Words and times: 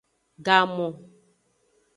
Gamon. 0.47 0.93